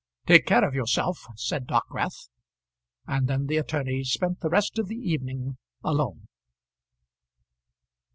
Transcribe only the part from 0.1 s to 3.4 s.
"Take care of yourself," said Dockwrath; and